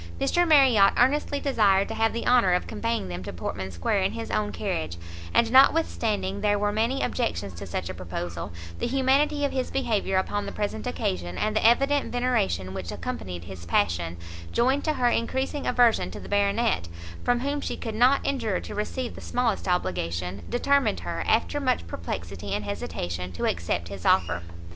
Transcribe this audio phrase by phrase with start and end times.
[0.19, 4.13] Mr Marriot earnestly desired to have the honour of conveying them to Portman square in
[4.13, 4.97] his own carriage,
[5.31, 10.17] and notwithstanding there were many objections to such a proposal, the humanity of his behaviour
[10.17, 14.17] upon the present occasion, and the evident veneration which accompanied his passion,
[14.51, 16.87] joined to her encreasing aversion to the Baronet,
[17.23, 21.85] from whom she could not endure to receive the smallest obligation, determined her, after much
[21.85, 24.41] perplexity and hesitation, to accept his offer.